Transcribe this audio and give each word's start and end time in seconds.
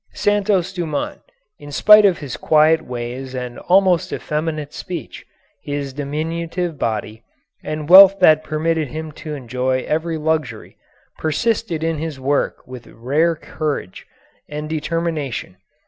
Santos 0.15 0.73
Dumont, 0.73 1.19
in 1.59 1.71
spite 1.71 2.05
of 2.05 2.17
his 2.17 2.35
quiet 2.35 2.81
ways 2.81 3.35
and 3.35 3.59
almost 3.59 4.11
effeminate 4.11 4.73
speech, 4.73 5.27
his 5.61 5.93
diminutive 5.93 6.79
body, 6.79 7.21
and 7.63 7.87
wealth 7.87 8.17
that 8.17 8.43
permitted 8.43 8.87
him 8.87 9.11
to 9.11 9.35
enjoy 9.35 9.83
every 9.87 10.17
luxury, 10.17 10.75
persisted 11.19 11.83
in 11.83 11.99
his 11.99 12.19
work 12.19 12.65
with 12.65 12.87
rare 12.87 13.35
courage 13.35 14.07
and 14.49 14.67
determination. 14.67 15.57